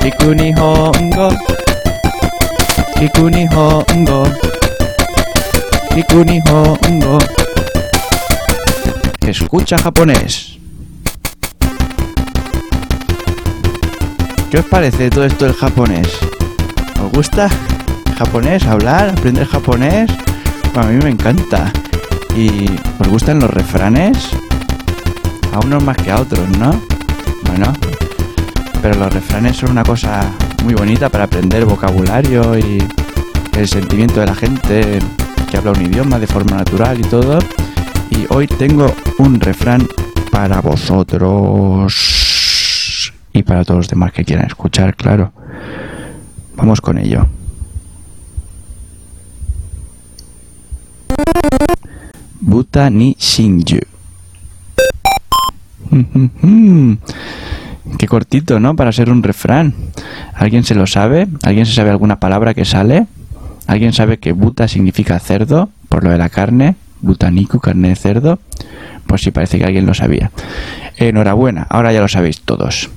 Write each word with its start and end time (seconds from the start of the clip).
Kikuni 0.00 0.52
hongo. 0.56 1.28
Kikuni 2.98 3.46
hongo. 3.54 4.26
Kikuni 5.94 6.40
hongo. 6.48 7.18
Escucha 9.26 9.78
japonés. 9.78 10.58
¿Qué 14.50 14.58
os 14.58 14.64
parece 14.64 15.10
todo 15.10 15.24
esto 15.24 15.44
del 15.44 15.54
japonés? 15.54 16.08
¿Os 17.04 17.12
gusta 17.12 17.48
japonés? 18.18 18.66
¿Hablar? 18.66 19.10
¿Aprender 19.10 19.46
japonés? 19.46 20.10
a 20.74 20.82
mí 20.84 20.96
me 21.02 21.10
encanta. 21.10 21.72
¿Y 22.34 22.66
os 22.98 23.08
gustan 23.08 23.38
los 23.40 23.50
refranes? 23.50 24.30
A 25.52 25.58
unos 25.60 25.82
más 25.84 25.96
que 25.96 26.10
a 26.10 26.20
otros, 26.20 26.48
¿no? 26.58 26.80
Bueno, 27.44 27.72
pero 28.82 28.98
los 28.98 29.12
refranes 29.12 29.56
son 29.56 29.70
una 29.72 29.82
cosa 29.82 30.32
muy 30.64 30.74
bonita 30.74 31.08
para 31.08 31.24
aprender 31.24 31.64
vocabulario 31.64 32.58
y 32.58 32.78
el 33.56 33.68
sentimiento 33.68 34.20
de 34.20 34.26
la 34.26 34.34
gente 34.34 34.98
que 35.50 35.56
habla 35.56 35.72
un 35.72 35.84
idioma 35.84 36.18
de 36.18 36.26
forma 36.26 36.56
natural 36.56 36.98
y 36.98 37.02
todo. 37.02 37.38
Y 38.10 38.26
hoy 38.30 38.46
tengo 38.46 38.94
un 39.18 39.38
refrán 39.40 39.86
para 40.30 40.60
vosotros 40.60 41.92
y 43.32 43.42
para 43.42 43.64
todos 43.64 43.78
los 43.78 43.88
demás 43.88 44.12
que 44.12 44.24
quieran 44.24 44.46
escuchar, 44.46 44.94
claro. 44.96 45.32
Vamos 46.56 46.80
con 46.80 46.98
ello. 46.98 47.26
Buta 52.40 52.88
ni 52.88 53.14
Shinju. 53.18 53.80
Qué 57.98 58.06
cortito, 58.06 58.60
¿no? 58.60 58.76
Para 58.76 58.92
ser 58.92 59.10
un 59.10 59.22
refrán. 59.22 59.74
¿Alguien 60.34 60.64
se 60.64 60.74
lo 60.74 60.86
sabe? 60.86 61.28
¿Alguien 61.42 61.66
se 61.66 61.72
sabe 61.72 61.90
alguna 61.90 62.20
palabra 62.20 62.54
que 62.54 62.64
sale? 62.64 63.06
¿Alguien 63.66 63.92
sabe 63.92 64.18
que 64.18 64.32
buta 64.32 64.68
significa 64.68 65.18
cerdo? 65.18 65.70
Por 65.88 66.04
lo 66.04 66.10
de 66.10 66.18
la 66.18 66.28
carne. 66.28 66.76
Butaniku, 67.00 67.60
carne 67.60 67.90
de 67.90 67.96
cerdo. 67.96 68.38
Pues 69.06 69.22
sí, 69.22 69.30
parece 69.30 69.58
que 69.58 69.64
alguien 69.64 69.86
lo 69.86 69.94
sabía. 69.94 70.30
Enhorabuena, 70.96 71.66
ahora 71.68 71.92
ya 71.92 72.00
lo 72.00 72.08
sabéis 72.08 72.40
todos. 72.42 72.90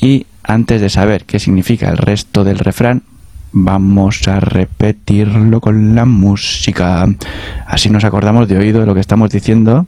Y 0.00 0.26
antes 0.42 0.80
de 0.80 0.90
saber 0.90 1.24
qué 1.24 1.38
significa 1.38 1.88
el 1.88 1.96
resto 1.96 2.44
del 2.44 2.58
refrán, 2.58 3.02
vamos 3.52 4.26
a 4.28 4.40
repetirlo 4.40 5.60
con 5.60 5.94
la 5.94 6.04
música. 6.04 7.06
Así 7.66 7.88
nos 7.88 8.04
acordamos 8.04 8.48
de 8.48 8.58
oído 8.58 8.80
de 8.80 8.86
lo 8.86 8.94
que 8.94 9.00
estamos 9.00 9.30
diciendo 9.30 9.86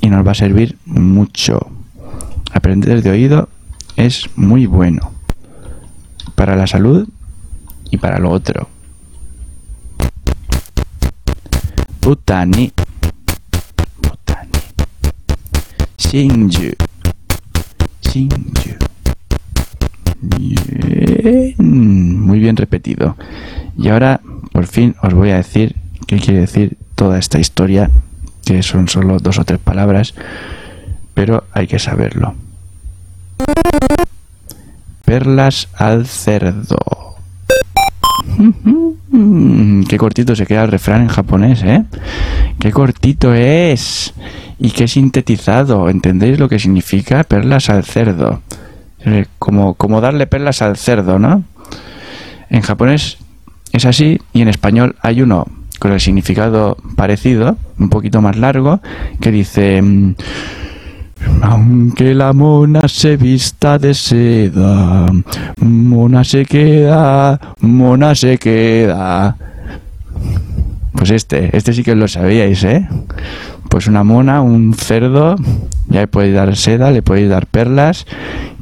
y 0.00 0.08
nos 0.08 0.26
va 0.26 0.32
a 0.32 0.34
servir 0.36 0.76
mucho. 0.84 1.70
Aprender 2.52 3.02
de 3.02 3.10
oído 3.10 3.48
es 3.96 4.28
muy 4.36 4.66
bueno 4.66 5.12
para 6.34 6.56
la 6.56 6.66
salud 6.66 7.08
y 7.90 7.98
para 7.98 8.18
lo 8.18 8.30
otro. 8.30 8.68
Butani. 12.00 12.72
Butani. 14.02 14.58
Shinju. 15.98 16.72
Shinju. 18.02 18.74
Bien. 20.22 21.54
Muy 21.58 22.38
bien 22.38 22.56
repetido. 22.56 23.16
Y 23.76 23.88
ahora, 23.88 24.20
por 24.52 24.66
fin, 24.66 24.96
os 25.02 25.14
voy 25.14 25.30
a 25.30 25.36
decir 25.36 25.76
qué 26.06 26.18
quiere 26.18 26.40
decir 26.40 26.76
toda 26.94 27.18
esta 27.18 27.38
historia, 27.38 27.90
que 28.44 28.62
son 28.62 28.88
solo 28.88 29.18
dos 29.18 29.38
o 29.38 29.44
tres 29.44 29.58
palabras, 29.58 30.14
pero 31.20 31.44
hay 31.52 31.66
que 31.66 31.78
saberlo. 31.78 32.34
Perlas 35.04 35.68
al 35.76 36.06
cerdo. 36.06 36.78
Qué 39.86 39.98
cortito 39.98 40.34
se 40.34 40.46
queda 40.46 40.62
el 40.62 40.70
refrán 40.70 41.02
en 41.02 41.08
japonés, 41.08 41.62
¿eh? 41.62 41.84
Qué 42.58 42.72
cortito 42.72 43.34
es. 43.34 44.14
Y 44.58 44.70
qué 44.70 44.88
sintetizado. 44.88 45.90
¿Entendéis 45.90 46.38
lo 46.38 46.48
que 46.48 46.58
significa 46.58 47.22
perlas 47.24 47.68
al 47.68 47.84
cerdo? 47.84 48.40
Eh, 49.04 49.26
como, 49.38 49.74
como 49.74 50.00
darle 50.00 50.26
perlas 50.26 50.62
al 50.62 50.78
cerdo, 50.78 51.18
¿no? 51.18 51.44
En 52.48 52.62
japonés 52.62 53.18
es 53.72 53.84
así 53.84 54.18
y 54.32 54.40
en 54.40 54.48
español 54.48 54.96
hay 55.02 55.20
uno 55.20 55.46
con 55.78 55.92
el 55.92 56.00
significado 56.00 56.78
parecido, 56.96 57.58
un 57.78 57.90
poquito 57.90 58.22
más 58.22 58.38
largo, 58.38 58.80
que 59.20 59.30
dice... 59.30 59.82
Aunque 61.42 62.14
la 62.14 62.32
mona 62.32 62.86
se 62.88 63.16
vista 63.16 63.78
de 63.78 63.94
seda, 63.94 65.06
mona 65.60 66.24
se 66.24 66.44
queda, 66.44 67.38
mona 67.60 68.14
se 68.14 68.38
queda. 68.38 69.36
Pues 70.92 71.10
este, 71.10 71.56
este 71.56 71.72
sí 71.72 71.82
que 71.82 71.94
lo 71.94 72.08
sabíais, 72.08 72.62
¿eh? 72.64 72.88
Pues 73.68 73.86
una 73.86 74.02
mona, 74.02 74.42
un 74.42 74.74
cerdo, 74.74 75.36
ya 75.88 76.00
le 76.00 76.08
podéis 76.08 76.34
dar 76.34 76.56
seda, 76.56 76.90
le 76.90 77.02
podéis 77.02 77.28
dar 77.28 77.46
perlas, 77.46 78.06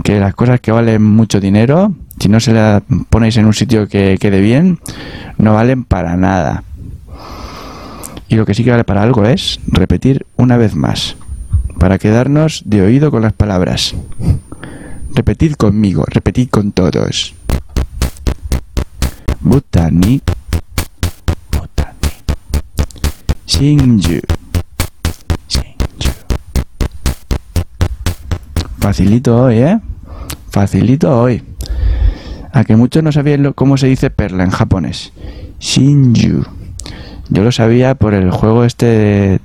que 0.04 0.20
las 0.20 0.34
cosas 0.34 0.60
que 0.60 0.70
valen 0.70 1.02
mucho 1.02 1.40
dinero, 1.40 1.94
si 2.20 2.28
no 2.28 2.40
se 2.40 2.52
las 2.52 2.82
ponéis 3.08 3.36
en 3.38 3.46
un 3.46 3.54
sitio 3.54 3.88
que 3.88 4.18
quede 4.20 4.40
bien, 4.40 4.78
no 5.38 5.54
valen 5.54 5.84
para 5.84 6.16
nada. 6.16 6.62
Y 8.28 8.36
lo 8.36 8.44
que 8.44 8.54
sí 8.54 8.64
que 8.64 8.70
vale 8.70 8.84
para 8.84 9.02
algo 9.02 9.24
es 9.24 9.58
repetir 9.66 10.26
una 10.36 10.58
vez 10.58 10.76
más, 10.76 11.16
para 11.78 11.98
quedarnos 11.98 12.62
de 12.66 12.82
oído 12.82 13.10
con 13.10 13.22
las 13.22 13.32
palabras. 13.32 13.94
Repetid 15.14 15.54
conmigo, 15.54 16.04
repetid 16.06 16.50
con 16.50 16.72
todos. 16.72 17.34
Butani. 19.40 20.20
Butani. 21.52 22.12
Shinju. 23.46 24.20
Shinju. 25.48 26.12
Facilito 28.78 29.42
hoy, 29.42 29.58
¿eh? 29.58 29.80
Facilito 30.50 31.20
hoy. 31.20 31.42
A 32.52 32.64
que 32.64 32.76
muchos 32.76 33.02
no 33.02 33.12
sabían 33.12 33.52
cómo 33.52 33.76
se 33.76 33.86
dice 33.86 34.10
perla 34.10 34.44
en 34.44 34.50
japonés. 34.50 35.12
Shinju. 35.60 36.57
Yo 37.30 37.42
lo 37.42 37.52
sabía 37.52 37.94
por 37.94 38.14
el 38.14 38.30
juego 38.30 38.64
este 38.64 38.86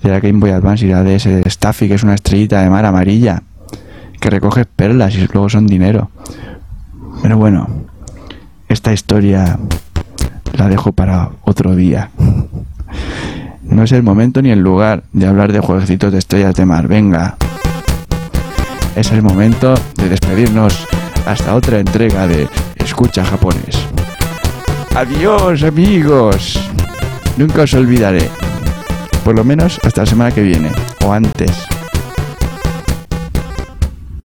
de, 0.01 0.09
la 0.09 0.19
Game 0.19 0.39
Boy 0.39 0.51
Advance 0.51 0.85
y 0.85 0.89
la 0.89 1.03
DS 1.03 1.25
de 1.25 1.49
Staffy, 1.49 1.87
que 1.87 1.95
es 1.95 2.03
una 2.03 2.15
estrellita 2.15 2.61
de 2.61 2.69
mar 2.69 2.85
amarilla, 2.85 3.43
que 4.19 4.29
recoge 4.29 4.65
perlas 4.65 5.15
y 5.15 5.27
luego 5.27 5.49
son 5.49 5.67
dinero. 5.67 6.09
Pero 7.21 7.37
bueno, 7.37 7.67
esta 8.69 8.93
historia 8.93 9.59
la 10.57 10.69
dejo 10.69 10.93
para 10.93 11.31
otro 11.43 11.75
día. 11.75 12.09
No 13.63 13.83
es 13.83 13.91
el 13.91 14.03
momento 14.03 14.41
ni 14.41 14.51
el 14.51 14.59
lugar 14.59 15.03
de 15.11 15.27
hablar 15.27 15.51
de 15.51 15.59
jueguecitos 15.59 16.11
de 16.11 16.19
estrellas 16.19 16.55
de 16.55 16.65
mar. 16.65 16.87
Venga. 16.87 17.35
Es 18.95 19.11
el 19.11 19.21
momento 19.21 19.73
de 19.97 20.09
despedirnos 20.09 20.87
hasta 21.25 21.55
otra 21.55 21.79
entrega 21.79 22.27
de 22.27 22.47
Escucha 22.75 23.25
Japonés. 23.25 23.87
Adiós 24.95 25.63
amigos. 25.63 26.59
Nunca 27.37 27.63
os 27.63 27.73
olvidaré. 27.73 28.29
Por 29.23 29.35
lo 29.35 29.43
menos 29.43 29.79
hasta 29.83 30.01
la 30.01 30.05
semana 30.05 30.31
que 30.31 30.41
viene. 30.41 30.71
O 31.05 31.11
antes. 31.11 31.72